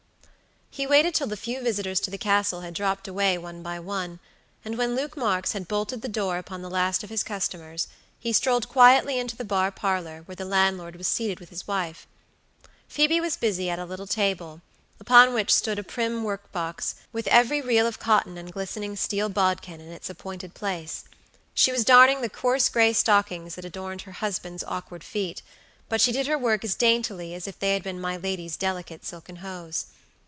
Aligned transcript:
He 0.73 0.87
waited 0.87 1.13
till 1.13 1.27
the 1.27 1.35
few 1.35 1.61
visitors 1.61 1.99
to 1.99 2.09
the 2.09 2.17
Castle 2.17 2.61
had 2.61 2.73
dropped 2.73 3.05
away 3.05 3.37
one 3.37 3.61
by 3.61 3.77
one, 3.77 4.21
and 4.63 4.77
when 4.77 4.95
Luke 4.95 5.17
Marks 5.17 5.51
had 5.51 5.67
bolted 5.67 6.01
the 6.01 6.07
door 6.07 6.37
upon 6.37 6.61
the 6.61 6.69
last 6.69 7.03
of 7.03 7.09
his 7.09 7.23
customers, 7.25 7.89
he 8.21 8.31
strolled 8.31 8.69
quietly 8.69 9.19
into 9.19 9.35
the 9.35 9.43
bar 9.43 9.69
parlor, 9.69 10.21
where 10.27 10.35
the 10.37 10.45
landlord 10.45 10.95
was 10.95 11.09
seated 11.09 11.41
with 11.41 11.49
his 11.49 11.67
wife. 11.67 12.07
Phoebe 12.87 13.19
was 13.19 13.35
busy 13.35 13.69
at 13.69 13.79
a 13.79 13.85
little 13.85 14.07
table, 14.07 14.61
upon 14.97 15.33
which 15.33 15.53
stood 15.53 15.77
a 15.77 15.83
prim 15.83 16.23
work 16.23 16.49
box, 16.53 16.95
with 17.11 17.27
every 17.27 17.59
reel 17.59 17.85
of 17.85 17.99
cotton 17.99 18.37
and 18.37 18.53
glistening 18.53 18.95
steel 18.95 19.27
bodkin 19.27 19.81
in 19.81 19.89
its 19.91 20.09
appointed 20.09 20.53
place. 20.53 21.03
She 21.53 21.73
was 21.73 21.83
darning 21.83 22.21
the 22.21 22.29
coarse 22.29 22.69
gray 22.69 22.93
stockings 22.93 23.55
that 23.55 23.65
adorned 23.65 24.03
her 24.03 24.13
husband's 24.13 24.63
awkward 24.63 25.03
feet, 25.03 25.41
but 25.89 25.99
she 25.99 26.13
did 26.13 26.27
her 26.27 26.37
work 26.37 26.63
as 26.63 26.75
daintily 26.75 27.33
as 27.33 27.45
if 27.45 27.59
they 27.59 27.73
had 27.73 27.83
been 27.83 27.99
my 27.99 28.15
lady's 28.15 28.55
delicate 28.55 29.03
silken 29.05 29.37
hose. 29.37 29.87